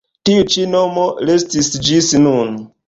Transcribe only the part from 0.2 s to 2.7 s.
Tiu ĉi nomo restis ĝis nun.